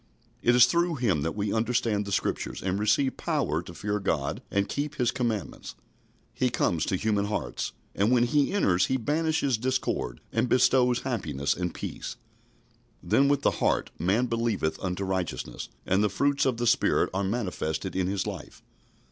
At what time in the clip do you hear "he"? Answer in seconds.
6.33-6.49, 8.23-8.51, 8.87-8.97